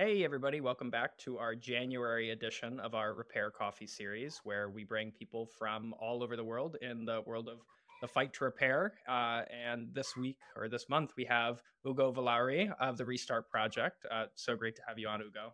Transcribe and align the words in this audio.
Hey, 0.00 0.24
everybody, 0.24 0.60
welcome 0.60 0.90
back 0.90 1.16
to 1.18 1.38
our 1.38 1.54
January 1.54 2.30
edition 2.30 2.80
of 2.80 2.96
our 2.96 3.14
Repair 3.14 3.48
Coffee 3.48 3.86
series, 3.86 4.40
where 4.42 4.68
we 4.68 4.82
bring 4.82 5.12
people 5.12 5.46
from 5.46 5.94
all 6.00 6.20
over 6.20 6.34
the 6.34 6.42
world 6.42 6.76
in 6.82 7.04
the 7.04 7.22
world 7.26 7.48
of 7.48 7.58
the 8.00 8.08
fight 8.08 8.32
to 8.32 8.44
repair. 8.44 8.94
Uh, 9.08 9.42
and 9.52 9.94
this 9.94 10.16
week 10.16 10.38
or 10.56 10.68
this 10.68 10.88
month, 10.88 11.12
we 11.16 11.24
have 11.26 11.62
Ugo 11.86 12.10
Vallauri 12.10 12.74
of 12.80 12.98
the 12.98 13.04
Restart 13.04 13.48
Project. 13.48 14.04
Uh, 14.10 14.24
so 14.34 14.56
great 14.56 14.74
to 14.74 14.82
have 14.88 14.98
you 14.98 15.06
on, 15.06 15.20
Ugo. 15.20 15.52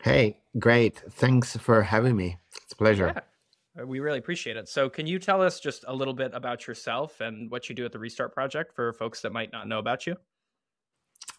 Hey, 0.00 0.38
great. 0.60 1.02
Thanks 1.10 1.56
for 1.56 1.82
having 1.82 2.16
me. 2.16 2.36
It's 2.62 2.74
a 2.74 2.76
pleasure. 2.76 3.12
Yeah, 3.16 3.82
uh, 3.82 3.86
we 3.88 3.98
really 3.98 4.20
appreciate 4.20 4.56
it. 4.56 4.68
So, 4.68 4.88
can 4.88 5.08
you 5.08 5.18
tell 5.18 5.42
us 5.42 5.58
just 5.58 5.84
a 5.88 5.92
little 5.92 6.14
bit 6.14 6.30
about 6.34 6.68
yourself 6.68 7.20
and 7.20 7.50
what 7.50 7.68
you 7.68 7.74
do 7.74 7.84
at 7.84 7.90
the 7.90 7.98
Restart 7.98 8.32
Project 8.32 8.76
for 8.76 8.92
folks 8.92 9.22
that 9.22 9.32
might 9.32 9.50
not 9.50 9.66
know 9.66 9.80
about 9.80 10.06
you? 10.06 10.14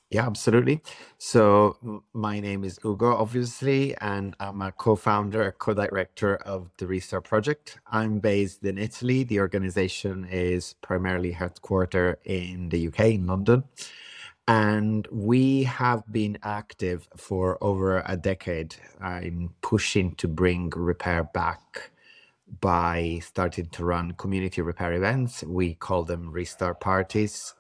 Yeah, 0.09 0.25
absolutely. 0.27 0.81
So 1.17 2.03
my 2.13 2.39
name 2.39 2.63
is 2.63 2.79
Ugo, 2.85 3.15
obviously, 3.15 3.95
and 3.97 4.35
I'm 4.39 4.61
a 4.61 4.71
co-founder, 4.71 5.55
co-director 5.57 6.35
of 6.37 6.69
the 6.77 6.87
Restart 6.87 7.25
Project. 7.25 7.79
I'm 7.91 8.19
based 8.19 8.63
in 8.63 8.77
Italy. 8.77 9.23
The 9.23 9.39
organization 9.39 10.25
is 10.31 10.75
primarily 10.81 11.33
headquartered 11.33 12.17
in 12.25 12.69
the 12.69 12.87
UK, 12.87 12.99
in 13.15 13.27
London. 13.27 13.63
And 14.47 15.07
we 15.11 15.63
have 15.63 16.03
been 16.11 16.37
active 16.43 17.07
for 17.17 17.57
over 17.63 18.03
a 18.05 18.17
decade 18.17 18.75
in 19.21 19.49
pushing 19.61 20.15
to 20.15 20.27
bring 20.27 20.69
repair 20.71 21.23
back 21.23 21.91
by 22.61 23.19
starting 23.23 23.67
to 23.67 23.85
run 23.85 24.13
community 24.13 24.61
repair 24.61 24.93
events. 24.93 25.43
We 25.43 25.75
call 25.75 26.03
them 26.03 26.31
restart 26.31 26.79
parties. 26.79 27.55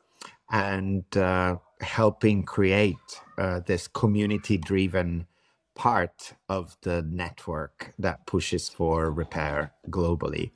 And 0.51 1.05
uh, 1.17 1.57
helping 1.83 2.43
create 2.43 2.95
uh, 3.37 3.59
this 3.65 3.87
community 3.87 4.57
driven 4.57 5.27
part 5.75 6.33
of 6.49 6.77
the 6.81 7.01
network 7.03 7.93
that 7.99 8.25
pushes 8.25 8.69
for 8.69 9.11
repair 9.11 9.73
globally. 9.89 10.51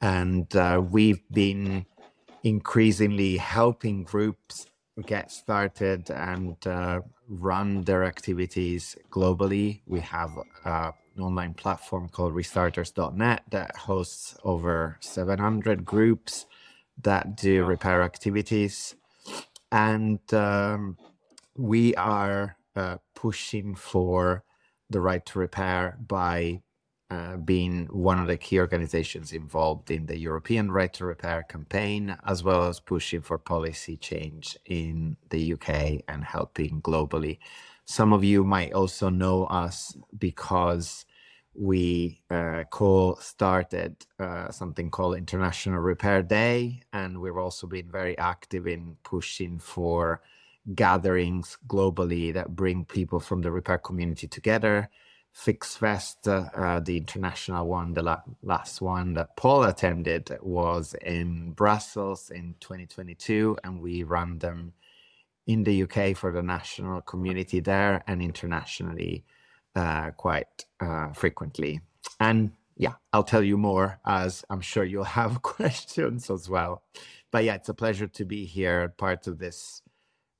And 0.00 0.54
uh, 0.56 0.82
we've 0.88 1.22
been 1.30 1.86
increasingly 2.42 3.36
helping 3.36 4.02
groups 4.04 4.66
get 5.06 5.30
started 5.30 6.10
and 6.10 6.56
uh, 6.66 7.00
run 7.28 7.82
their 7.82 8.04
activities 8.04 8.96
globally. 9.10 9.80
We 9.86 10.00
have 10.00 10.30
uh, 10.64 10.92
an 11.16 11.22
online 11.22 11.54
platform 11.54 12.08
called 12.08 12.34
restarters.net 12.34 13.44
that 13.50 13.76
hosts 13.76 14.36
over 14.44 14.96
700 15.00 15.84
groups 15.84 16.46
that 17.02 17.36
do 17.36 17.64
repair 17.64 18.02
activities 18.02 18.94
and 19.72 20.20
um, 20.34 20.96
we 21.56 21.94
are 21.96 22.56
uh, 22.76 22.96
pushing 23.14 23.74
for 23.74 24.44
the 24.88 25.00
right 25.00 25.24
to 25.26 25.38
repair 25.38 25.98
by 26.06 26.62
uh, 27.10 27.36
being 27.36 27.86
one 27.86 28.18
of 28.20 28.28
the 28.28 28.36
key 28.36 28.58
organizations 28.60 29.32
involved 29.32 29.90
in 29.90 30.06
the 30.06 30.18
European 30.18 30.70
Right 30.70 30.92
to 30.94 31.04
Repair 31.04 31.42
campaign, 31.42 32.16
as 32.24 32.44
well 32.44 32.64
as 32.64 32.78
pushing 32.80 33.20
for 33.20 33.36
policy 33.36 33.96
change 33.96 34.56
in 34.64 35.16
the 35.30 35.54
UK 35.54 36.02
and 36.08 36.24
helping 36.24 36.80
globally. 36.82 37.38
Some 37.84 38.12
of 38.12 38.22
you 38.22 38.44
might 38.44 38.72
also 38.72 39.08
know 39.08 39.44
us 39.46 39.96
because 40.16 41.04
we 41.54 42.22
uh, 42.30 42.64
co-started 42.70 43.96
uh, 44.18 44.50
something 44.50 44.90
called 44.90 45.16
International 45.16 45.78
Repair 45.78 46.22
Day, 46.22 46.82
and 46.92 47.20
we've 47.20 47.36
also 47.36 47.66
been 47.66 47.90
very 47.90 48.16
active 48.18 48.66
in 48.66 48.96
pushing 49.02 49.58
for 49.58 50.22
gatherings 50.74 51.58
globally 51.66 52.32
that 52.32 52.54
bring 52.54 52.84
people 52.84 53.18
from 53.18 53.42
the 53.42 53.50
repair 53.50 53.78
community 53.78 54.28
together. 54.28 54.90
FixFest, 55.34 56.26
uh, 56.28 56.80
the 56.80 56.96
international 56.96 57.66
one, 57.66 57.94
the 57.94 58.02
la- 58.02 58.22
last 58.42 58.80
one 58.80 59.14
that 59.14 59.36
Paul 59.36 59.64
attended 59.64 60.36
was 60.40 60.94
in 61.02 61.52
Brussels 61.52 62.30
in 62.30 62.54
2022, 62.60 63.56
and 63.62 63.80
we 63.80 64.02
run 64.02 64.38
them 64.38 64.72
in 65.46 65.64
the 65.64 65.82
UK 65.82 66.16
for 66.16 66.32
the 66.32 66.42
national 66.42 67.00
community 67.02 67.60
there 67.60 68.02
and 68.06 68.22
internationally 68.22 69.24
uh, 69.28 69.39
quite 70.16 70.64
uh, 70.80 71.12
frequently. 71.12 71.80
And 72.18 72.52
yeah, 72.76 72.94
I'll 73.12 73.24
tell 73.24 73.42
you 73.42 73.56
more 73.56 74.00
as 74.06 74.44
I'm 74.50 74.60
sure 74.60 74.84
you'll 74.84 75.04
have 75.20 75.42
questions 75.42 76.30
as 76.30 76.48
well. 76.48 76.82
But 77.30 77.44
yeah, 77.44 77.54
it's 77.54 77.68
a 77.68 77.74
pleasure 77.74 78.08
to 78.08 78.24
be 78.24 78.44
here, 78.44 78.88
part 78.96 79.26
of 79.26 79.38
this 79.38 79.82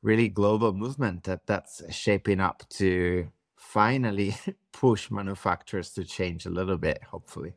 really 0.02 0.28
global 0.28 0.72
movement 0.72 1.24
that 1.24 1.46
that's 1.46 1.82
shaping 1.94 2.40
up 2.40 2.68
to 2.70 3.28
finally 3.56 4.34
push 4.72 5.10
manufacturers 5.10 5.90
to 5.92 6.04
change 6.04 6.46
a 6.46 6.50
little 6.50 6.78
bit, 6.78 7.02
hopefully. 7.04 7.54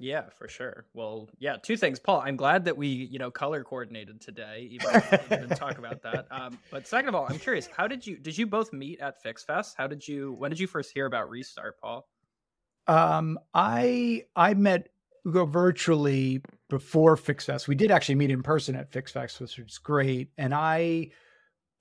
Yeah, 0.00 0.28
for 0.30 0.46
sure. 0.46 0.86
Well, 0.94 1.28
yeah, 1.38 1.56
two 1.60 1.76
things, 1.76 1.98
Paul. 1.98 2.22
I'm 2.24 2.36
glad 2.36 2.64
that 2.66 2.76
we, 2.76 2.86
you 2.86 3.18
know, 3.18 3.32
color 3.32 3.64
coordinated 3.64 4.20
today, 4.20 4.68
even 4.70 5.02
didn't 5.28 5.56
talk 5.56 5.78
about 5.78 6.02
that. 6.02 6.26
Um, 6.38 6.58
but 6.70 6.86
second 6.86 7.08
of 7.08 7.14
all, 7.14 7.26
I'm 7.28 7.38
curious, 7.38 7.68
how 7.74 7.88
did 7.88 8.06
you 8.06 8.16
did 8.16 8.36
you 8.36 8.46
both 8.46 8.72
meet 8.72 9.00
at 9.00 9.22
FixFest? 9.24 9.74
How 9.76 9.86
did 9.86 10.06
you 10.06 10.34
when 10.34 10.50
did 10.50 10.60
you 10.60 10.66
first 10.66 10.92
hear 10.92 11.06
about 11.06 11.30
Restart, 11.30 11.80
Paul? 11.80 12.06
Um, 12.86 13.38
I 13.54 14.24
I 14.36 14.54
met 14.54 14.88
Ugo 15.26 15.46
virtually 15.46 16.42
before 16.68 17.16
FixFest. 17.16 17.66
We 17.66 17.74
did 17.74 17.90
actually 17.90 18.16
meet 18.16 18.30
in 18.30 18.42
person 18.42 18.76
at 18.76 18.92
FixFest, 18.92 19.40
which 19.40 19.58
was 19.58 19.78
great. 19.78 20.30
And 20.38 20.54
I 20.54 21.10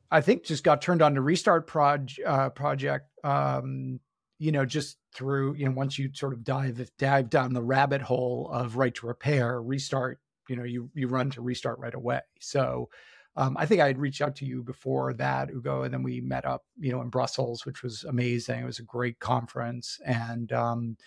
I 0.09 0.21
think 0.21 0.43
just 0.43 0.63
got 0.63 0.81
turned 0.81 1.01
on 1.01 1.15
to 1.15 1.21
Restart 1.21 1.67
proj- 1.67 2.19
uh, 2.25 2.49
project 2.49 3.09
um, 3.23 3.99
you 4.39 4.51
know, 4.51 4.65
just 4.65 4.97
through, 5.13 5.55
you 5.55 5.65
know, 5.65 5.71
once 5.71 5.97
you 5.97 6.09
sort 6.13 6.33
of 6.33 6.43
dive 6.43 6.89
dive 6.97 7.29
down 7.29 7.53
the 7.53 7.61
rabbit 7.61 8.01
hole 8.01 8.49
of 8.51 8.77
right 8.77 8.93
to 8.95 9.07
repair, 9.07 9.61
restart, 9.61 10.19
you 10.47 10.55
know, 10.55 10.63
you 10.63 10.89
you 10.93 11.07
run 11.07 11.29
to 11.31 11.41
restart 11.41 11.79
right 11.79 11.95
away. 11.95 12.21
So 12.39 12.89
um, 13.35 13.55
I 13.57 13.65
think 13.65 13.81
I 13.81 13.87
had 13.87 13.99
reached 13.99 14.21
out 14.21 14.35
to 14.37 14.45
you 14.45 14.63
before 14.63 15.13
that, 15.13 15.51
Ugo, 15.51 15.83
and 15.83 15.93
then 15.93 16.03
we 16.03 16.21
met 16.21 16.45
up, 16.45 16.65
you 16.79 16.91
know, 16.91 17.01
in 17.01 17.09
Brussels, 17.09 17.65
which 17.65 17.83
was 17.83 18.03
amazing. 18.03 18.61
It 18.61 18.65
was 18.65 18.79
a 18.79 18.83
great 18.83 19.19
conference, 19.19 19.99
and 20.05 20.51
um, 20.53 20.97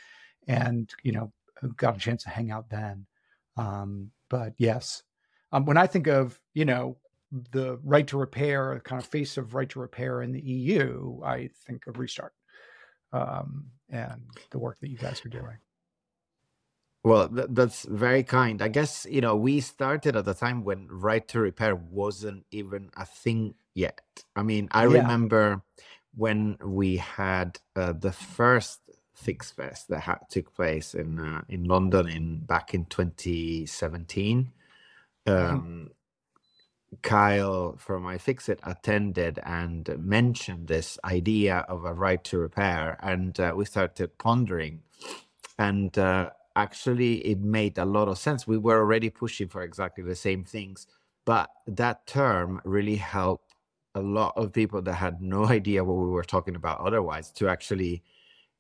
and 0.47 0.93
you 1.03 1.13
know, 1.13 1.33
got 1.77 1.97
a 1.97 2.01
chance 2.01 2.23
to 2.25 2.31
hang 2.31 2.51
out 2.51 2.71
then. 2.71 3.07
Um, 3.57 4.11
but 4.29 4.55
yes, 4.59 5.03
um, 5.53 5.65
when 5.67 5.77
I 5.77 5.87
think 5.87 6.07
of 6.07 6.41
you 6.55 6.65
know 6.65 6.99
the 7.53 7.79
right 7.85 8.07
to 8.09 8.17
repair, 8.17 8.81
kind 8.85 9.03
of 9.03 9.09
face 9.09 9.37
of 9.37 9.55
right 9.55 9.69
to 9.71 9.81
repair 9.81 10.23
in 10.23 10.33
the 10.33 10.41
EU, 10.41 11.21
I 11.25 11.51
think 11.67 11.87
of 11.87 11.99
restart 11.99 12.33
um, 13.13 13.67
and 13.89 14.23
the 14.51 14.59
work 14.59 14.79
that 14.81 14.91
you 14.91 14.97
guys 14.97 15.25
are 15.25 15.29
doing. 15.29 15.59
Well, 17.03 17.29
th- 17.29 17.49
that's 17.51 17.85
very 17.85 18.23
kind. 18.23 18.61
I 18.61 18.69
guess, 18.69 19.07
you 19.09 19.21
know, 19.21 19.35
we 19.35 19.61
started 19.61 20.17
at 20.17 20.29
a 20.29 20.35
time 20.35 20.65
when 20.65 20.87
right 20.89 21.27
to 21.29 21.41
repair 21.41 21.75
wasn't 21.75 22.45
even 22.51 22.91
a 22.97 23.07
thing 23.07 23.55
yet. 23.75 24.03
I 24.37 24.43
mean, 24.43 24.69
I 24.73 24.87
yeah. 24.87 25.01
remember 25.01 25.63
when 26.15 26.59
we 26.63 26.99
had 26.99 27.59
uh, 27.75 27.93
the 27.93 28.13
first 28.13 28.81
FixFest 29.17 29.87
that 29.89 30.01
ha- 30.01 30.19
took 30.29 30.55
place 30.55 30.95
in 30.95 31.19
uh, 31.19 31.43
in 31.49 31.65
London 31.65 32.09
in 32.09 32.41
back 32.41 32.75
in 32.75 32.85
2017. 32.87 34.53
Mm-hmm. 35.27 35.87
Kyle 37.03 37.77
from 37.79 38.05
iFixit 38.05 38.59
attended 38.65 39.39
and 39.45 39.89
mentioned 39.99 40.67
this 40.67 40.99
idea 41.05 41.65
of 41.69 41.85
a 41.85 41.95
right 41.95 42.23
to 42.25 42.39
repair, 42.39 42.99
and 43.01 43.39
uh, 43.39 43.53
we 43.55 43.65
started 43.65 44.19
pondering. 44.19 44.83
And 45.59 45.97
uh, 45.99 46.31
actually, 46.57 47.19
it 47.19 47.41
made 47.41 47.79
a 47.79 47.85
lot 47.85 48.09
of 48.09 48.19
sense. 48.19 48.47
We 48.47 48.59
were 48.59 48.79
already 48.79 49.11
pushing 49.11 49.49
for 49.49 49.63
exactly 49.63 50.03
the 50.03 50.17
same 50.17 50.45
things, 50.45 50.87
but 51.25 51.51
that 51.67 52.07
term 52.07 52.61
really 52.65 52.97
helped 52.97 53.55
a 53.95 54.01
lot 54.01 54.33
of 54.37 54.53
people 54.53 54.83
that 54.83 54.95
had 54.95 55.21
no 55.21 55.47
idea 55.59 55.85
what 55.85 55.95
we 55.95 56.11
were 56.11 56.25
talking 56.25 56.57
about 56.57 56.81
otherwise 56.81 57.31
to 57.33 57.49
actually 57.49 58.03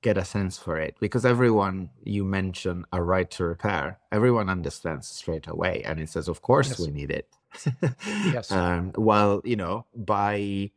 get 0.03 0.17
a 0.17 0.25
sense 0.25 0.57
for 0.57 0.79
it 0.79 0.97
because 0.99 1.27
everyone 1.27 1.91
you 2.05 2.25
mention 2.25 2.87
a 2.93 3.03
right 3.03 3.31
to 3.31 3.45
repair 3.45 3.99
everyone 4.13 4.49
understands 4.49 5.07
straight 5.07 5.47
away 5.47 5.83
and 5.85 6.01
it 6.01 6.09
says 6.09 6.27
of 6.27 6.41
course 6.41 6.71
yes. 6.71 6.81
we 6.81 6.91
need 6.91 7.11
it 7.11 7.29
yes. 8.07 8.51
Um, 8.51 8.93
while 8.95 9.41
you 9.45 9.57
know, 9.57 9.87
by 9.95 10.71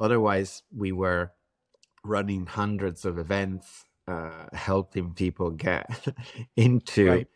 otherwise 0.00 0.62
we 0.74 0.92
were 0.92 1.32
running 2.04 2.46
hundreds 2.46 3.04
of 3.04 3.18
events, 3.18 3.84
uh, 4.08 4.46
helping 4.52 5.14
people 5.14 5.50
get 5.50 5.88
into 6.56 7.08
right. 7.08 7.28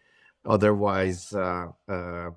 otherwise 0.47 1.33
uh, 1.33 1.69
uh, 1.89 2.31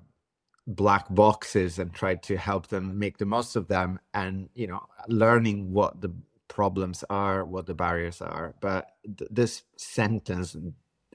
black 0.66 1.06
boxes 1.10 1.78
and 1.78 1.92
try 1.94 2.14
to 2.14 2.36
help 2.36 2.68
them 2.68 2.98
make 2.98 3.18
the 3.18 3.26
most 3.26 3.56
of 3.56 3.68
them, 3.68 3.98
and 4.14 4.48
you 4.54 4.66
know, 4.66 4.80
learning 5.08 5.72
what 5.72 6.00
the 6.00 6.12
problems 6.48 7.04
are, 7.10 7.44
what 7.44 7.66
the 7.66 7.74
barriers 7.74 8.20
are. 8.20 8.54
But 8.60 8.90
th- 9.16 9.30
this 9.30 9.62
sentence 9.76 10.56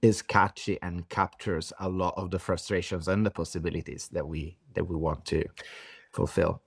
is 0.02 0.22
catchy 0.22 0.78
and 0.82 1.08
captures 1.10 1.72
a 1.80 1.88
lot 1.88 2.14
of 2.18 2.30
the 2.32 2.40
frustrations 2.40 3.08
and 3.08 3.26
the 3.26 3.32
possibilities 3.32 4.10
that 4.12 4.28
we 4.28 4.58
that 4.76 4.88
we 4.88 4.96
want 4.96 5.26
to 5.26 5.46
fulfill. 6.12 6.62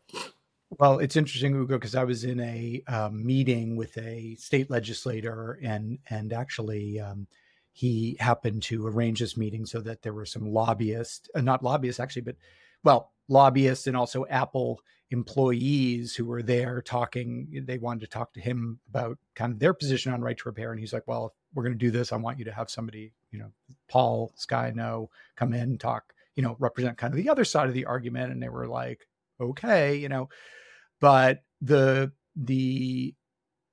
Well, 0.70 0.98
it's 0.98 1.16
interesting, 1.16 1.54
Ugo, 1.54 1.76
because 1.76 1.94
I 1.94 2.04
was 2.04 2.24
in 2.24 2.40
a 2.40 2.82
um, 2.88 3.24
meeting 3.24 3.76
with 3.76 3.96
a 3.98 4.34
state 4.36 4.68
legislator, 4.68 5.58
and 5.62 5.98
and 6.10 6.32
actually, 6.32 6.98
um, 6.98 7.28
he 7.72 8.16
happened 8.18 8.62
to 8.64 8.86
arrange 8.86 9.20
this 9.20 9.36
meeting 9.36 9.64
so 9.64 9.80
that 9.80 10.02
there 10.02 10.12
were 10.12 10.26
some 10.26 10.52
lobbyists, 10.52 11.28
uh, 11.34 11.40
not 11.40 11.62
lobbyists 11.62 12.00
actually, 12.00 12.22
but 12.22 12.36
well, 12.82 13.12
lobbyists 13.28 13.86
and 13.86 13.96
also 13.96 14.26
Apple 14.26 14.80
employees 15.10 16.16
who 16.16 16.24
were 16.24 16.42
there 16.42 16.82
talking. 16.82 17.62
They 17.64 17.78
wanted 17.78 18.00
to 18.00 18.06
talk 18.08 18.32
to 18.34 18.40
him 18.40 18.80
about 18.88 19.18
kind 19.36 19.52
of 19.52 19.60
their 19.60 19.72
position 19.72 20.12
on 20.12 20.20
right 20.20 20.36
to 20.36 20.48
repair, 20.48 20.72
and 20.72 20.80
he's 20.80 20.92
like, 20.92 21.06
"Well, 21.06 21.26
if 21.26 21.32
we're 21.54 21.62
going 21.62 21.78
to 21.78 21.86
do 21.86 21.92
this, 21.92 22.12
I 22.12 22.16
want 22.16 22.40
you 22.40 22.44
to 22.46 22.52
have 22.52 22.70
somebody, 22.70 23.12
you 23.30 23.38
know, 23.38 23.52
Paul 23.88 24.32
Sciano, 24.36 25.08
come 25.36 25.54
in 25.54 25.78
talk, 25.78 26.12
you 26.36 26.42
know, 26.42 26.56
represent 26.60 26.98
kind 26.98 27.12
of 27.12 27.18
the 27.18 27.30
other 27.30 27.44
side 27.44 27.68
of 27.68 27.74
the 27.74 27.86
argument." 27.86 28.32
And 28.32 28.42
they 28.42 28.48
were 28.48 28.68
like, 28.68 29.00
"Okay," 29.40 29.96
you 29.96 30.08
know 30.08 30.28
but 31.00 31.42
the 31.60 32.12
the 32.34 33.14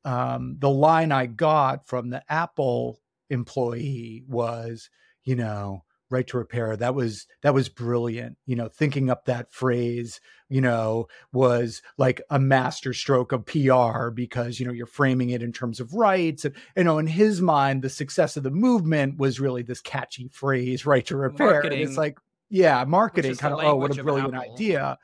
um, 0.05 0.57
the 0.59 0.69
line 0.69 1.11
I 1.11 1.27
got 1.27 1.87
from 1.87 2.09
the 2.09 2.23
Apple 2.29 2.99
employee 3.29 4.23
was, 4.27 4.89
you 5.23 5.35
know, 5.35 5.83
right 6.09 6.27
to 6.27 6.37
repair. 6.37 6.75
That 6.75 6.93
was 6.93 7.25
that 7.41 7.53
was 7.53 7.69
brilliant. 7.69 8.37
You 8.45 8.55
know, 8.57 8.67
thinking 8.67 9.09
up 9.09 9.25
that 9.25 9.53
phrase, 9.53 10.19
you 10.49 10.59
know, 10.61 11.07
was 11.31 11.81
like 11.97 12.21
a 12.29 12.39
master 12.39 12.93
stroke 12.93 13.31
of 13.31 13.45
PR 13.45 14.09
because 14.09 14.59
you 14.59 14.65
know 14.65 14.73
you're 14.73 14.85
framing 14.85 15.29
it 15.29 15.41
in 15.41 15.53
terms 15.53 15.79
of 15.79 15.93
rights. 15.93 16.43
And 16.45 16.55
you 16.75 16.83
know, 16.83 16.99
in 16.99 17.07
his 17.07 17.41
mind, 17.41 17.81
the 17.81 17.89
success 17.89 18.35
of 18.35 18.43
the 18.43 18.51
movement 18.51 19.17
was 19.17 19.39
really 19.39 19.63
this 19.63 19.81
catchy 19.81 20.27
phrase, 20.27 20.85
right 20.85 21.05
to 21.05 21.17
repair. 21.17 21.61
And 21.61 21.73
it's 21.73 21.97
like, 21.97 22.17
yeah, 22.53 22.83
marketing 22.85 23.35
kind 23.35 23.53
of, 23.53 23.59
oh, 23.61 23.75
what 23.75 23.97
a 23.97 24.03
brilliant 24.03 24.35
idea 24.35 24.97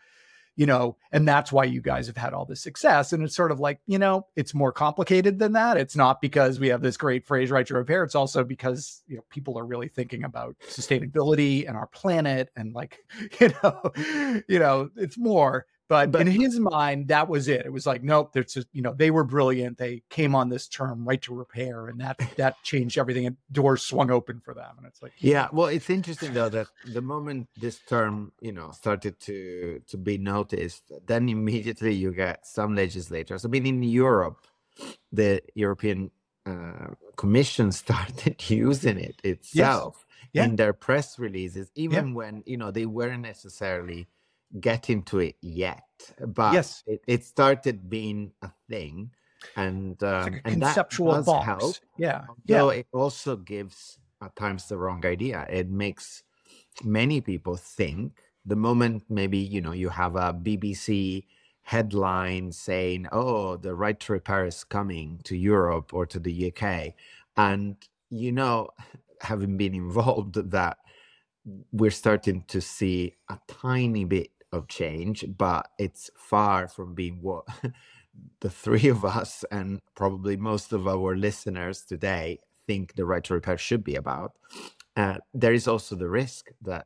you 0.59 0.65
know, 0.65 0.97
and 1.13 1.25
that's 1.25 1.53
why 1.53 1.63
you 1.63 1.79
guys 1.79 2.05
have 2.07 2.17
had 2.17 2.33
all 2.33 2.43
this 2.43 2.61
success. 2.61 3.13
And 3.13 3.23
it's 3.23 3.33
sort 3.33 3.53
of 3.53 3.61
like, 3.61 3.79
you 3.87 3.97
know, 3.97 4.27
it's 4.35 4.53
more 4.53 4.73
complicated 4.73 5.39
than 5.39 5.53
that. 5.53 5.77
It's 5.77 5.95
not 5.95 6.19
because 6.19 6.59
we 6.59 6.67
have 6.67 6.81
this 6.81 6.97
great 6.97 7.25
phrase, 7.25 7.49
right 7.49 7.65
to 7.67 7.75
repair. 7.75 8.03
It's 8.03 8.13
also 8.13 8.43
because, 8.43 9.01
you 9.07 9.15
know, 9.15 9.23
people 9.29 9.57
are 9.57 9.65
really 9.65 9.87
thinking 9.87 10.25
about 10.25 10.57
sustainability 10.67 11.65
and 11.65 11.77
our 11.77 11.87
planet 11.87 12.49
and 12.57 12.73
like, 12.73 12.99
you 13.39 13.51
know, 13.63 14.43
you 14.49 14.59
know, 14.59 14.89
it's 14.97 15.17
more 15.17 15.65
but, 15.89 16.11
but 16.11 16.21
in 16.21 16.27
his 16.27 16.59
mind, 16.59 17.07
that 17.07 17.27
was 17.27 17.47
it. 17.47 17.65
It 17.65 17.73
was 17.73 17.87
like, 17.87 18.03
nope, 18.03 18.31
there's 18.31 18.53
just, 18.53 18.67
you 18.73 18.83
know, 18.83 18.93
they 18.93 19.09
were 19.09 19.23
brilliant. 19.23 19.79
They 19.79 20.03
came 20.11 20.35
on 20.35 20.47
this 20.47 20.67
term 20.67 21.03
right 21.03 21.19
to 21.23 21.33
repair, 21.33 21.87
and 21.87 21.99
that 21.99 22.19
that 22.37 22.61
changed 22.61 22.99
everything 22.99 23.25
and 23.25 23.37
doors 23.51 23.81
swung 23.81 24.11
open 24.11 24.39
for 24.39 24.53
them. 24.53 24.75
And 24.77 24.85
it's 24.85 25.01
like 25.01 25.13
Yeah, 25.17 25.47
well, 25.51 25.65
it's 25.65 25.89
interesting 25.89 26.33
though 26.33 26.49
that 26.49 26.67
the 26.93 27.01
moment 27.01 27.49
this 27.59 27.79
term, 27.79 28.31
you 28.39 28.51
know, 28.51 28.69
started 28.69 29.19
to 29.21 29.81
to 29.87 29.97
be 29.97 30.19
noticed, 30.19 30.83
then 31.07 31.27
immediately 31.27 31.95
you 31.95 32.11
get 32.11 32.45
some 32.45 32.75
legislators. 32.75 33.43
I 33.43 33.47
mean, 33.47 33.65
in 33.65 33.81
Europe, 33.81 34.45
the 35.11 35.41
European 35.55 36.11
uh, 36.45 36.89
Commission 37.15 37.71
started 37.83 38.47
using 38.47 38.99
it 38.99 39.19
itself 39.23 40.05
yes. 40.05 40.29
yeah. 40.33 40.43
in 40.45 40.55
their 40.55 40.73
press 40.73 41.17
releases, 41.17 41.71
even 41.73 42.09
yeah. 42.09 42.13
when, 42.13 42.43
you 42.45 42.57
know, 42.57 42.69
they 42.69 42.85
weren't 42.85 43.23
necessarily 43.23 44.07
get 44.59 44.89
into 44.89 45.19
it 45.19 45.35
yet, 45.41 45.83
but 46.19 46.53
yes, 46.53 46.83
it, 46.87 47.01
it 47.07 47.23
started 47.23 47.89
being 47.89 48.31
a 48.41 48.49
thing, 48.69 49.11
and 49.55 50.01
um, 50.03 50.23
like 50.23 50.41
and 50.45 50.61
conceptual 50.61 51.13
that 51.13 51.25
box. 51.25 51.45
Help, 51.45 51.75
yeah, 51.97 52.25
yeah. 52.45 52.69
it 52.69 52.87
also 52.93 53.35
gives 53.35 53.97
at 54.21 54.35
times 54.35 54.67
the 54.67 54.77
wrong 54.77 55.05
idea. 55.05 55.45
It 55.49 55.69
makes 55.69 56.23
many 56.83 57.21
people 57.21 57.55
think 57.55 58.13
the 58.45 58.55
moment 58.55 59.03
maybe 59.09 59.37
you 59.37 59.61
know 59.61 59.73
you 59.73 59.89
have 59.89 60.15
a 60.15 60.33
BBC 60.33 61.25
headline 61.61 62.51
saying, 62.51 63.07
"Oh, 63.11 63.57
the 63.57 63.75
right 63.75 63.99
to 63.99 64.13
repair 64.13 64.45
is 64.45 64.63
coming 64.63 65.21
to 65.25 65.37
Europe 65.37 65.93
or 65.93 66.05
to 66.07 66.19
the 66.19 66.51
UK," 66.51 66.93
and 67.37 67.75
you 68.09 68.31
know, 68.31 68.69
having 69.21 69.57
been 69.57 69.75
involved, 69.75 70.35
that 70.51 70.77
we're 71.71 71.91
starting 71.91 72.43
to 72.47 72.61
see 72.61 73.15
a 73.29 73.39
tiny 73.47 74.05
bit 74.05 74.31
of 74.51 74.67
change, 74.67 75.25
but 75.37 75.69
it's 75.77 76.09
far 76.15 76.67
from 76.67 76.95
being 76.95 77.19
what 77.21 77.45
the 78.41 78.49
three 78.49 78.87
of 78.89 79.05
us 79.05 79.45
and 79.51 79.79
probably 79.95 80.37
most 80.37 80.73
of 80.73 80.87
our 80.87 81.15
listeners 81.15 81.83
today 81.83 82.39
think 82.67 82.95
the 82.95 83.05
right 83.05 83.23
to 83.23 83.33
repair 83.33 83.57
should 83.57 83.83
be 83.83 83.95
about. 83.95 84.33
Uh, 84.95 85.17
there 85.33 85.53
is 85.53 85.67
also 85.67 85.95
the 85.95 86.09
risk 86.09 86.49
that 86.61 86.85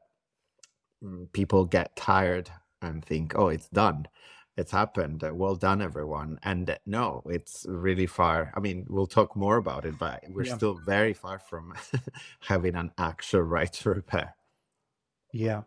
mm, 1.04 1.32
people 1.34 1.66
get 1.66 1.96
tired 1.96 2.50
and 2.82 3.04
think, 3.04 3.34
oh, 3.36 3.48
it's 3.48 3.70
done. 3.70 4.08
It's 4.56 4.72
happened. 4.72 5.24
Well 5.32 5.56
done, 5.56 5.82
everyone. 5.82 6.38
And 6.44 6.78
no, 6.86 7.24
it's 7.26 7.66
really 7.68 8.06
far. 8.06 8.54
I 8.56 8.60
mean, 8.60 8.86
we'll 8.88 9.08
talk 9.08 9.36
more 9.36 9.58
about 9.58 9.86
it, 9.86 9.98
but 9.98 10.24
we're 10.30 10.46
yeah. 10.46 10.56
still 10.56 10.80
very 10.86 11.14
far 11.14 11.40
from 11.40 11.74
having 12.40 12.76
an 12.76 12.92
actual 12.98 13.42
right 13.58 13.74
to 13.74 13.90
repair. 13.90 14.36
Yeah. 15.32 15.64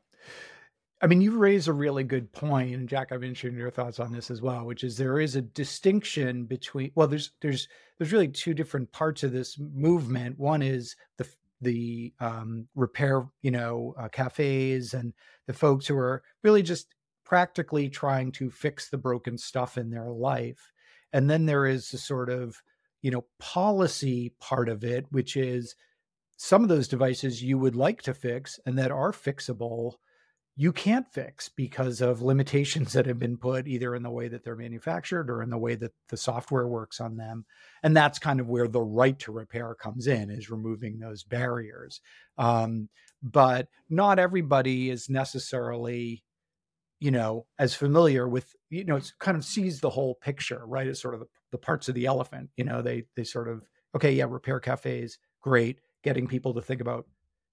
I 1.02 1.06
mean, 1.06 1.20
you 1.20 1.36
raise 1.36 1.68
a 1.68 1.74
really 1.74 2.04
good 2.04 2.32
point, 2.32 2.74
and 2.74 2.88
Jack, 2.88 3.10
been 3.10 3.22
interested 3.22 3.54
your 3.54 3.70
thoughts 3.70 4.00
on 4.00 4.12
this 4.12 4.30
as 4.30 4.40
well, 4.40 4.64
which 4.64 4.82
is 4.82 4.96
there 4.96 5.20
is 5.20 5.36
a 5.36 5.42
distinction 5.42 6.44
between 6.44 6.90
well, 6.94 7.06
there's 7.06 7.32
there's 7.42 7.68
there's 7.98 8.12
really 8.12 8.28
two 8.28 8.54
different 8.54 8.90
parts 8.92 9.22
of 9.22 9.32
this 9.32 9.58
movement. 9.58 10.38
One 10.38 10.62
is 10.62 10.96
the 11.18 11.28
the 11.60 12.14
um, 12.20 12.66
repair, 12.74 13.26
you 13.42 13.50
know, 13.50 13.94
uh, 13.98 14.08
cafes 14.08 14.94
and 14.94 15.12
the 15.46 15.52
folks 15.52 15.86
who 15.86 15.96
are 15.98 16.22
really 16.42 16.62
just 16.62 16.94
practically 17.24 17.90
trying 17.90 18.32
to 18.32 18.50
fix 18.50 18.88
the 18.88 18.98
broken 18.98 19.36
stuff 19.36 19.76
in 19.76 19.90
their 19.90 20.10
life, 20.10 20.72
and 21.12 21.28
then 21.28 21.44
there 21.44 21.66
is 21.66 21.90
the 21.90 21.98
sort 21.98 22.30
of 22.30 22.62
you 23.02 23.10
know 23.10 23.26
policy 23.38 24.32
part 24.40 24.70
of 24.70 24.82
it, 24.82 25.04
which 25.10 25.36
is 25.36 25.74
some 26.38 26.62
of 26.62 26.70
those 26.70 26.88
devices 26.88 27.42
you 27.42 27.58
would 27.58 27.76
like 27.76 28.00
to 28.02 28.14
fix 28.14 28.58
and 28.64 28.78
that 28.78 28.90
are 28.90 29.12
fixable 29.12 29.94
you 30.56 30.72
can't 30.72 31.06
fix 31.12 31.50
because 31.50 32.00
of 32.00 32.22
limitations 32.22 32.92
that 32.94 33.06
have 33.06 33.18
been 33.18 33.36
put 33.36 33.68
either 33.68 33.94
in 33.94 34.02
the 34.02 34.10
way 34.10 34.28
that 34.28 34.42
they're 34.42 34.56
manufactured 34.56 35.30
or 35.30 35.42
in 35.42 35.50
the 35.50 35.58
way 35.58 35.74
that 35.74 35.92
the 36.08 36.16
software 36.16 36.66
works 36.66 37.00
on 37.00 37.16
them. 37.16 37.44
And 37.82 37.96
that's 37.96 38.18
kind 38.18 38.40
of 38.40 38.48
where 38.48 38.68
the 38.68 38.80
right 38.80 39.18
to 39.20 39.32
repair 39.32 39.74
comes 39.74 40.06
in 40.06 40.30
is 40.30 40.50
removing 40.50 40.98
those 40.98 41.22
barriers. 41.22 42.00
Um, 42.38 42.88
but 43.22 43.68
not 43.90 44.18
everybody 44.18 44.90
is 44.90 45.08
necessarily 45.08 46.22
you 46.98 47.10
know 47.10 47.44
as 47.58 47.74
familiar 47.74 48.26
with 48.26 48.54
you 48.70 48.84
know 48.84 48.96
it's 48.96 49.12
kind 49.18 49.36
of 49.36 49.44
sees 49.44 49.80
the 49.80 49.90
whole 49.90 50.14
picture 50.14 50.62
right? 50.66 50.86
As 50.86 51.00
sort 51.00 51.14
of 51.14 51.20
the, 51.20 51.26
the 51.52 51.58
parts 51.58 51.88
of 51.88 51.94
the 51.94 52.06
elephant 52.06 52.50
you 52.56 52.64
know 52.64 52.82
they 52.82 53.04
they 53.16 53.24
sort 53.24 53.48
of 53.48 53.62
okay 53.94 54.12
yeah 54.12 54.26
repair 54.28 54.60
cafes 54.60 55.18
great 55.42 55.78
getting 56.02 56.26
people 56.26 56.54
to 56.54 56.62
think 56.62 56.80
about 56.80 57.06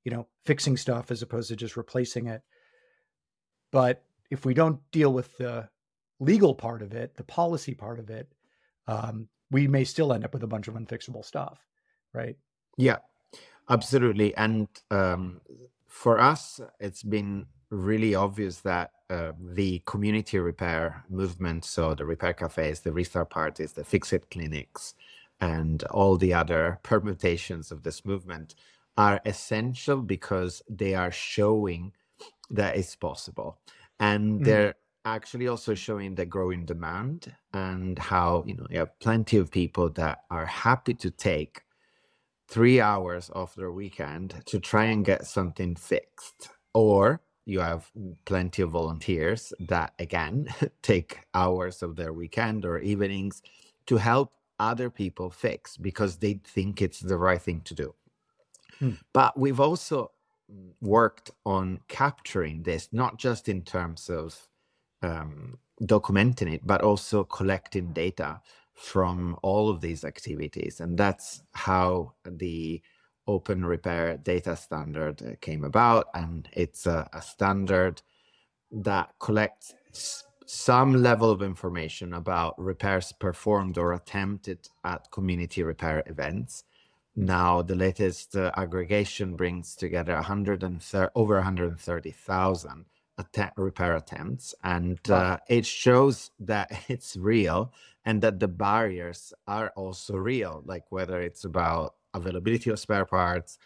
you 0.03 0.11
know 0.11 0.27
fixing 0.45 0.77
stuff 0.77 1.11
as 1.11 1.21
opposed 1.21 1.49
to 1.49 1.55
just 1.55 1.75
replacing 1.75 2.27
it 2.27 2.41
but 3.73 4.03
if 4.29 4.45
we 4.45 4.53
don't 4.53 4.79
deal 4.91 5.11
with 5.11 5.35
the 5.37 5.67
legal 6.19 6.53
part 6.53 6.83
of 6.83 6.93
it, 6.93 7.15
the 7.15 7.23
policy 7.23 7.73
part 7.73 7.99
of 7.99 8.11
it, 8.11 8.31
um, 8.87 9.27
we 9.49 9.67
may 9.67 9.83
still 9.83 10.13
end 10.13 10.23
up 10.23 10.31
with 10.31 10.43
a 10.43 10.47
bunch 10.47 10.67
of 10.67 10.75
unfixable 10.75 11.25
stuff, 11.25 11.59
right? 12.13 12.37
Yeah, 12.77 12.97
absolutely. 13.69 14.35
And 14.35 14.67
um, 14.91 15.41
for 15.87 16.19
us, 16.19 16.61
it's 16.79 17.01
been 17.01 17.47
really 17.71 18.13
obvious 18.13 18.59
that 18.59 18.91
uh, 19.09 19.31
the 19.39 19.81
community 19.87 20.37
repair 20.37 21.03
movement, 21.09 21.65
so 21.65 21.95
the 21.95 22.05
repair 22.05 22.33
cafes, 22.33 22.81
the 22.81 22.91
restart 22.91 23.31
parties, 23.31 23.73
the 23.73 23.83
fix 23.83 24.13
it 24.13 24.29
clinics, 24.29 24.93
and 25.41 25.81
all 25.85 26.15
the 26.15 26.33
other 26.33 26.79
permutations 26.83 27.71
of 27.71 27.81
this 27.81 28.05
movement 28.05 28.53
are 28.97 29.19
essential 29.25 29.97
because 29.97 30.61
they 30.69 30.93
are 30.93 31.11
showing 31.11 31.91
that 32.53 32.77
is 32.77 32.95
possible. 32.95 33.59
And 33.99 34.39
mm. 34.39 34.45
they're 34.45 34.75
actually 35.05 35.47
also 35.47 35.73
showing 35.73 36.15
the 36.15 36.25
growing 36.25 36.65
demand 36.65 37.33
and 37.53 37.99
how, 37.99 38.43
you 38.47 38.55
know, 38.55 38.65
you 38.69 38.79
have 38.79 38.97
plenty 38.99 39.37
of 39.37 39.51
people 39.51 39.89
that 39.91 40.23
are 40.29 40.45
happy 40.45 40.93
to 40.93 41.11
take 41.11 41.61
three 42.47 42.79
hours 42.79 43.29
off 43.33 43.55
their 43.55 43.71
weekend 43.71 44.41
to 44.45 44.59
try 44.59 44.85
and 44.85 45.03
get 45.03 45.25
something 45.25 45.75
fixed. 45.75 46.49
Or 46.73 47.21
you 47.45 47.59
have 47.59 47.91
plenty 48.25 48.61
of 48.61 48.71
volunteers 48.71 49.53
that, 49.59 49.93
again, 49.99 50.47
take 50.81 51.19
hours 51.33 51.83
of 51.83 51.95
their 51.95 52.13
weekend 52.13 52.65
or 52.65 52.79
evenings 52.79 53.41
to 53.87 53.97
help 53.97 54.31
other 54.59 54.89
people 54.89 55.29
fix 55.29 55.75
because 55.75 56.17
they 56.17 56.39
think 56.45 56.81
it's 56.81 56.99
the 56.99 57.17
right 57.17 57.41
thing 57.41 57.61
to 57.61 57.73
do. 57.73 57.93
Hmm. 58.79 58.91
But 59.11 59.37
we've 59.37 59.59
also 59.59 60.11
worked 60.81 61.31
on 61.45 61.79
capturing 61.87 62.63
this, 62.63 62.89
not 62.91 63.17
just 63.17 63.49
in 63.49 63.61
terms 63.63 64.09
of 64.09 64.47
um, 65.01 65.57
documenting 65.81 66.53
it, 66.53 66.61
but 66.65 66.81
also 66.81 67.23
collecting 67.23 67.93
data 67.93 68.41
from 68.73 69.37
all 69.41 69.69
of 69.69 69.81
these 69.81 70.03
activities. 70.03 70.79
And 70.79 70.97
that's 70.97 71.43
how 71.53 72.13
the 72.25 72.81
Open 73.27 73.65
Repair 73.65 74.17
Data 74.17 74.55
Standard 74.55 75.21
uh, 75.21 75.35
came 75.39 75.63
about. 75.63 76.07
And 76.13 76.49
it's 76.53 76.85
a, 76.85 77.09
a 77.13 77.21
standard 77.21 78.01
that 78.71 79.13
collects 79.19 79.73
some 80.45 81.01
level 81.01 81.29
of 81.29 81.41
information 81.41 82.13
about 82.13 82.59
repairs 82.59 83.13
performed 83.13 83.77
or 83.77 83.93
attempted 83.93 84.67
at 84.83 85.09
community 85.11 85.63
repair 85.63 86.03
events. 86.07 86.65
Now, 87.15 87.61
the 87.61 87.75
latest 87.75 88.35
uh, 88.35 88.51
aggregation 88.57 89.35
brings 89.35 89.75
together 89.75 90.15
130, 90.15 91.11
over 91.15 91.35
130,000 91.35 92.85
att- 93.19 93.53
repair 93.57 93.95
attempts, 93.95 94.55
and 94.63 94.99
Wow. 95.05 95.11
uh, 95.11 95.37
it 95.47 95.65
shows 95.65 96.31
that 96.39 96.71
it's 96.89 97.15
real 97.15 97.71
and 98.05 98.21
that 98.21 98.39
the 98.39 98.47
barriers 98.47 99.33
are 99.47 99.69
also 99.75 100.15
real, 100.17 100.63
like 100.65 100.91
whether 100.91 101.21
it's 101.21 101.45
about 101.45 101.95
availability 102.13 102.69
of 102.69 102.79
spare 102.79 103.05
parts 103.05 103.57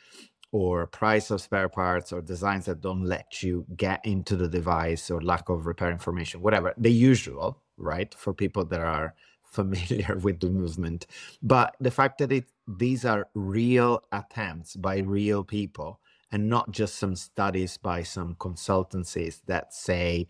or 0.52 0.88
price 0.88 1.30
of 1.32 1.42
spare 1.42 1.70
parts 1.70 2.14
or 2.14 2.22
designs 2.22 2.66
that 2.66 2.82
don't 2.82 3.04
let 3.04 3.44
you 3.44 3.66
get 3.76 4.00
into 4.06 4.36
the 4.36 4.48
device 4.48 5.12
or 5.12 5.22
lack 5.22 5.50
of 5.50 5.66
repair 5.66 5.92
information, 5.92 6.42
whatever, 6.42 6.74
the 6.78 6.92
usual, 6.92 7.62
right? 7.78 8.14
For 8.16 8.34
people 8.34 8.66
that 8.66 8.80
are 8.82 9.14
familiar 9.44 10.18
with 10.18 10.40
the 10.40 10.50
movement. 10.50 11.08
But 11.42 11.76
the 11.80 11.92
fact 11.92 12.20
that 12.20 12.32
it 12.32 12.46
these 12.68 13.06
are 13.06 13.30
real 13.34 14.02
attempts 14.12 14.76
by 14.76 15.00
real 15.00 15.44
people 15.44 16.00
and 16.32 16.50
not 16.50 16.72
just 16.72 16.96
some 16.96 17.16
studies 17.16 17.78
by 17.78 18.04
some 18.04 18.36
consultancies 18.36 19.42
that 19.46 19.74
say 19.74 20.28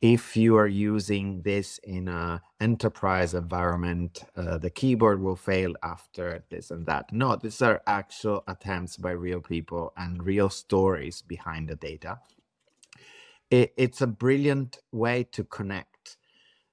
if 0.00 0.36
you 0.36 0.56
are 0.56 0.66
using 0.68 1.42
this 1.42 1.78
in 1.78 2.08
an 2.08 2.40
enterprise 2.60 3.34
environment 3.34 4.24
uh, 4.36 4.58
the 4.58 4.70
keyboard 4.70 5.20
will 5.20 5.36
fail 5.36 5.72
after 5.82 6.44
this 6.50 6.70
and 6.70 6.86
that. 6.86 7.12
No 7.12 7.36
these 7.36 7.62
are 7.62 7.82
actual 7.86 8.44
attempts 8.48 8.96
by 8.96 9.12
real 9.12 9.40
people 9.40 9.92
and 9.96 10.24
real 10.24 10.50
stories 10.50 11.22
behind 11.22 11.68
the 11.68 11.76
data. 11.76 12.20
It, 13.50 13.74
it's 13.76 14.00
a 14.00 14.06
brilliant 14.06 14.78
way 14.92 15.24
to 15.32 15.44
connect 15.44 16.16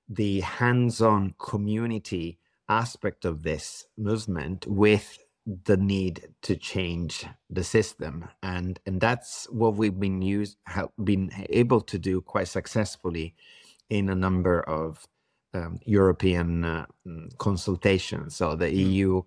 the 0.07 0.41
hands-on 0.41 1.35
community 1.37 2.39
aspect 2.69 3.25
of 3.25 3.43
this 3.43 3.87
movement 3.97 4.67
with 4.67 5.19
the 5.65 5.77
need 5.77 6.29
to 6.43 6.55
change 6.55 7.25
the 7.49 7.63
system 7.63 8.25
and 8.43 8.79
and 8.85 9.01
that's 9.01 9.47
what 9.49 9.75
we've 9.75 9.99
been 9.99 10.21
used 10.21 10.57
have 10.67 10.89
been 11.03 11.31
able 11.49 11.81
to 11.81 11.97
do 11.97 12.21
quite 12.21 12.47
successfully 12.47 13.33
in 13.89 14.09
a 14.09 14.15
number 14.15 14.61
of 14.61 15.07
um, 15.53 15.79
European 15.85 16.63
uh, 16.63 16.85
mm, 17.07 17.35
consultations. 17.37 18.35
So 18.35 18.55
the 18.55 18.73
EU, 18.73 19.23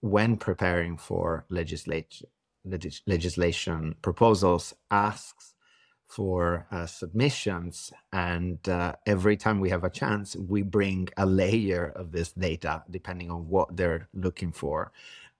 when 0.00 0.36
preparing 0.36 0.96
for 0.96 1.44
legislation 1.50 2.28
legis- 2.64 3.02
legislation 3.06 3.96
proposals, 4.02 4.74
asks 4.90 5.54
for 6.08 6.66
uh, 6.70 6.86
submissions, 6.86 7.92
and 8.12 8.68
uh, 8.68 8.94
every 9.06 9.36
time 9.36 9.60
we 9.60 9.70
have 9.70 9.84
a 9.84 9.90
chance, 9.90 10.36
we 10.36 10.62
bring 10.62 11.08
a 11.16 11.26
layer 11.26 11.92
of 11.96 12.12
this 12.12 12.32
data 12.32 12.84
depending 12.90 13.30
on 13.30 13.48
what 13.48 13.76
they're 13.76 14.08
looking 14.14 14.52
for 14.52 14.92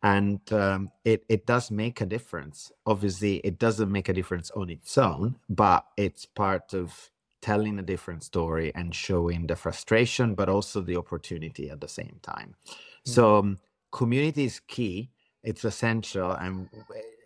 and 0.03 0.41
um, 0.53 0.91
it 1.05 1.25
it 1.29 1.47
does 1.47 1.71
make 1.71 2.01
a 2.01 2.07
difference. 2.07 2.73
Obviously, 2.87 3.37
it 3.39 3.59
doesn't 3.59 3.91
make 3.91 4.09
a 4.09 4.13
difference 4.13 4.51
on 4.53 4.71
its 4.71 4.97
own, 4.99 5.37
but 5.49 5.87
it's 5.97 6.27
part 6.27 6.75
of 6.75 7.11
telling 7.43 7.79
a 7.79 7.83
different 7.83 8.23
story 8.25 8.73
and 8.75 8.95
showing 8.95 9.47
the 9.47 9.57
frustration, 9.57 10.35
but 10.35 10.49
also 10.49 10.81
the 10.81 10.97
opportunity 10.97 11.71
at 11.71 11.81
the 11.81 11.89
same 11.89 12.19
time. 12.23 12.55
So 13.05 13.39
um, 13.39 13.59
community 13.93 14.45
is 14.45 14.61
key. 14.61 15.11
It's 15.43 15.65
essential, 15.65 16.33
and 16.33 16.69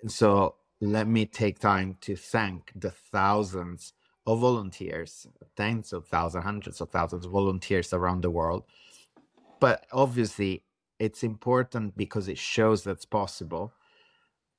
so 0.08 0.56
let 0.80 1.06
me 1.08 1.26
take 1.26 1.58
time 1.58 1.96
to 2.02 2.16
thank 2.16 2.72
the 2.74 2.90
thousands 2.90 3.92
of 4.26 4.40
volunteers, 4.40 5.26
tens 5.56 5.92
of 5.92 6.06
thousands, 6.08 6.44
hundreds 6.44 6.80
of 6.80 6.90
thousands 6.90 7.26
of 7.26 7.32
volunteers 7.32 7.92
around 7.92 8.22
the 8.22 8.30
world. 8.30 8.64
But 9.60 9.86
obviously, 9.92 10.64
it's 10.98 11.22
important 11.22 11.96
because 11.96 12.28
it 12.28 12.38
shows 12.38 12.84
that's 12.84 13.04
possible. 13.04 13.74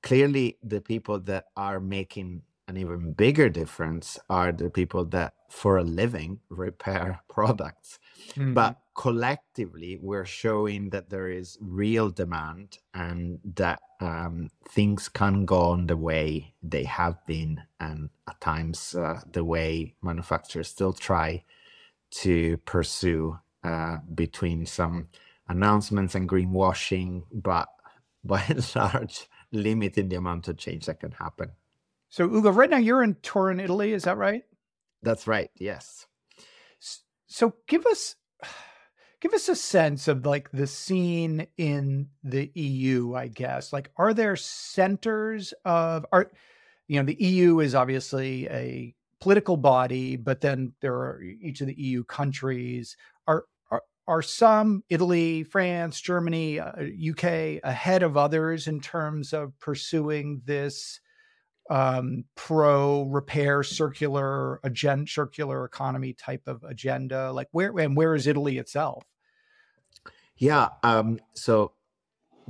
Clearly, 0.04 0.58
the 0.64 0.82
people 0.82 1.20
that 1.22 1.46
are 1.56 1.80
making 1.80 2.44
an 2.68 2.78
even 2.78 3.14
bigger 3.14 3.50
difference 3.50 4.20
are 4.30 4.52
the 4.52 4.70
people 4.70 5.06
that, 5.06 5.36
for 5.50 5.78
a 5.78 5.84
living, 5.84 6.42
repair 6.50 7.22
products. 7.30 8.00
Mhm. 8.36 8.54
But 8.54 8.80
collectively, 9.02 9.98
we're 10.00 10.26
showing 10.26 10.92
that 10.92 11.10
there 11.10 11.28
is 11.28 11.58
real 11.60 12.12
demand 12.12 12.78
and 12.94 13.40
that 13.56 13.80
um, 14.00 14.48
things 14.70 15.10
can 15.10 15.44
go 15.44 15.60
on 15.60 15.88
the 15.88 15.98
way 15.98 16.54
they 16.62 16.84
have 16.84 17.18
been, 17.26 17.60
and 17.80 18.12
at 18.30 18.40
times 18.40 18.94
uh, 18.94 19.20
the 19.34 19.44
way 19.44 19.96
manufacturers 20.04 20.68
still 20.68 20.94
try 20.94 21.44
to 22.12 22.58
pursue 22.58 23.40
uh, 23.64 23.98
between 24.14 24.68
some 24.68 25.08
announcements 25.48 26.14
and 26.14 26.30
greenwashing, 26.30 27.24
but 27.34 27.70
by 28.24 28.44
and 28.50 28.76
large, 28.76 29.28
limiting 29.52 30.10
the 30.10 30.16
amount 30.18 30.48
of 30.48 30.58
change 30.58 30.86
that 30.86 31.00
can 31.00 31.14
happen. 31.14 31.50
So, 32.10 32.26
Ugo, 32.26 32.52
right 32.52 32.70
now 32.70 32.78
you're 32.78 33.02
in 33.02 33.16
Turin, 33.24 33.60
Italy. 33.60 33.94
Is 33.94 34.04
that 34.04 34.18
right? 34.18 34.44
That's 35.02 35.26
right. 35.26 35.50
Yes. 35.56 36.06
So, 37.26 37.56
give 37.68 37.88
us 37.88 38.16
give 39.22 39.34
us 39.34 39.48
a 39.48 39.56
sense 39.56 40.08
of 40.08 40.26
like 40.26 40.50
the 40.52 40.68
scene 40.68 41.48
in 41.58 42.08
the 42.24 42.52
EU. 42.56 43.14
I 43.14 43.28
guess 43.28 43.72
like, 43.72 43.92
are 43.96 44.14
there 44.14 44.36
centers 44.36 45.54
of 45.64 46.06
are 46.12 46.32
you 46.88 47.00
know 47.00 47.06
the 47.06 47.24
EU 47.24 47.60
is 47.60 47.76
obviously 47.76 48.48
a 48.50 48.94
political 49.22 49.56
body, 49.56 50.18
but 50.18 50.42
then 50.42 50.74
there 50.82 50.96
are 50.96 51.22
each 51.22 51.62
of 51.62 51.68
the 51.68 51.80
EU 51.82 52.04
countries 52.04 52.98
are. 53.28 53.46
are 53.70 53.84
are 54.08 54.24
some 54.24 54.84
Italy, 54.90 55.44
France, 55.44 56.02
Germany, 56.02 56.60
uh, 56.60 56.72
UK 57.12 57.62
ahead 57.64 58.04
of 58.04 58.18
others 58.18 58.68
in 58.68 58.82
terms 58.82 59.32
of 59.32 59.58
pursuing 59.60 60.42
this 60.44 61.00
um, 61.70 62.26
pro 62.36 63.04
repair 63.04 63.64
circular 63.64 64.60
agenda, 64.64 65.10
circular 65.10 65.64
economy 65.64 66.14
type 66.14 66.42
of 66.48 66.64
agenda? 66.64 67.32
Like 67.32 67.48
where 67.52 67.78
and 67.78 67.96
where 67.96 68.16
is 68.16 68.28
Italy 68.28 68.58
itself? 68.58 69.04
Yeah. 70.38 70.70
Um, 70.84 71.20
so 71.34 71.74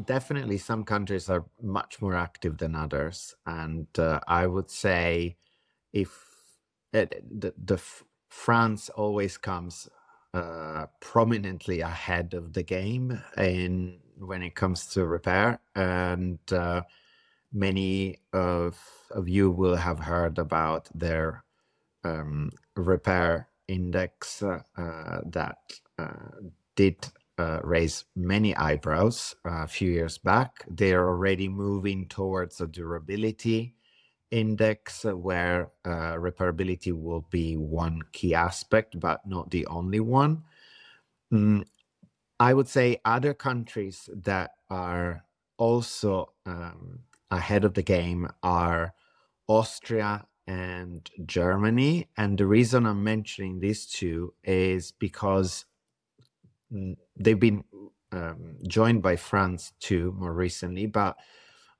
definitely 0.05 0.57
some 0.57 0.83
countries 0.83 1.29
are 1.29 1.45
much 1.62 2.01
more 2.01 2.15
active 2.15 2.57
than 2.57 2.75
others. 2.75 3.36
And 3.45 3.88
uh, 3.98 4.19
I 4.27 4.48
would 4.48 4.69
say 4.69 5.38
if 5.93 6.10
it, 6.93 7.24
the, 7.29 7.53
the 7.63 7.81
France 8.29 8.89
always 8.89 9.38
comes 9.38 9.89
uh, 10.33 10.86
prominently 11.01 11.81
ahead 11.81 12.33
of 12.33 12.53
the 12.53 12.63
game 12.63 13.21
in 13.38 14.00
when 14.17 14.41
it 14.41 14.55
comes 14.55 14.88
to 14.88 15.05
repair. 15.05 15.60
And 15.75 16.39
uh, 16.51 16.83
many 17.51 18.19
of, 18.31 18.79
of 19.12 19.27
you 19.27 19.51
will 19.51 19.75
have 19.75 20.00
heard 20.00 20.38
about 20.38 20.88
their 20.95 21.43
um, 22.03 22.51
repair 22.75 23.50
index 23.67 24.41
uh, 24.41 24.60
uh, 24.77 25.21
that 25.25 25.57
uh, 26.00 26.29
did 26.75 27.05
uh, 27.38 27.60
raise 27.64 28.06
many 28.16 28.56
eyebrows 28.56 29.36
uh, 29.46 29.64
a 29.64 29.68
few 29.68 29.92
years 29.92 30.18
back. 30.18 30.66
They're 30.70 31.08
already 31.08 31.48
moving 31.48 32.08
towards 32.08 32.62
a 32.62 32.68
durability 32.68 33.76
index 34.32 35.04
where 35.04 35.72
uh, 35.86 36.16
repairability 36.16 36.94
will 36.94 37.26
be 37.30 37.58
one 37.58 38.02
key 38.14 38.34
aspect, 38.34 39.00
but 39.00 39.26
not 39.28 39.52
the 39.52 39.66
only 39.68 40.00
one. 40.00 40.44
Mm, 41.34 41.66
I 42.40 42.54
would 42.54 42.68
say 42.68 43.00
other 43.06 43.34
countries 43.34 44.10
that 44.14 44.52
are 44.70 45.26
also 45.58 46.34
um, 46.46 47.00
ahead 47.30 47.66
of 47.66 47.74
the 47.74 47.84
game 47.84 48.28
are 48.42 48.94
Austria 49.48 50.26
and 50.48 51.10
Germany. 51.26 52.10
And 52.18 52.38
the 52.38 52.48
reason 52.48 52.86
I'm 52.86 53.04
mentioning 53.04 53.60
these 53.60 53.86
two 53.86 54.34
is 54.44 54.92
because 54.92 55.66
they've 57.18 57.40
been 57.40 57.63
um, 58.12 58.58
joined 58.68 59.01
by 59.01 59.16
France 59.16 59.74
too 59.80 60.13
more 60.18 60.34
recently, 60.34 60.86
but 60.86 61.18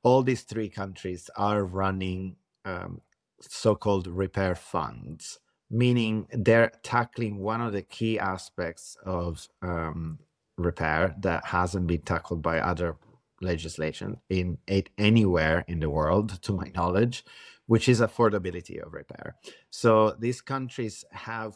all 0.04 0.24
these 0.24 0.44
three 0.44 0.70
countries 0.70 1.30
are 1.36 1.64
running 1.64 2.36
um, 2.66 3.02
so-called 3.40 4.08
repair 4.08 4.56
funds, 4.56 5.40
meaning 5.70 6.28
they're 6.32 6.72
tackling 6.84 7.38
one 7.40 7.62
of 7.62 7.74
the 7.74 7.82
key 7.82 8.20
aspects 8.20 8.98
of 9.06 9.48
um, 9.62 10.20
repair 10.58 11.16
that 11.20 11.46
hasn't 11.46 11.88
been 11.88 12.02
tackled 12.02 12.42
by 12.42 12.60
other 12.60 12.98
legislation 13.42 14.18
in 14.30 14.58
it 14.68 14.90
anywhere 14.98 15.66
in 15.68 15.80
the 15.80 15.90
world, 15.90 16.42
to 16.44 16.54
my 16.54 16.72
knowledge, 16.76 17.24
which 17.66 17.90
is 17.90 18.02
affordability 18.02 18.86
of 18.86 18.94
repair. 18.94 19.36
So 19.70 20.16
these 20.20 20.42
countries 20.42 21.04
have 21.12 21.56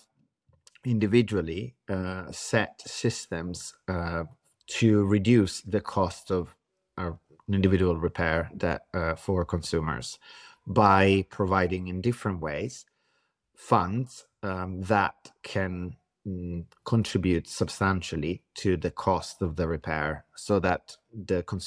individually 0.86 1.75
uh, 1.89 2.32
set 2.32 2.82
systems 2.86 3.74
uh, 3.88 4.24
to 4.68 5.06
reduce 5.06 5.62
the 5.62 5.82
cost 5.82 6.32
of 6.32 6.56
an 6.98 7.18
individual 7.50 7.98
repair 7.98 8.50
that 8.54 8.84
uh, 8.94 9.15
for 9.15 9.46
consumers 9.46 10.18
by 10.68 11.25
providing 11.30 11.88
in 11.88 12.01
different 12.01 12.42
ways 12.42 12.86
funds 13.56 14.25
um, 14.44 14.82
that 14.82 15.32
can 15.44 15.96
mm, 16.27 16.65
contribute 16.86 17.48
substantially 17.48 18.44
to 18.56 18.77
the 18.77 18.92
cost 18.92 19.42
of 19.42 19.56
the 19.56 19.68
repair 19.68 20.25
so 20.36 20.60
that 20.60 20.98
the 21.13 21.44
consumer 21.44 21.62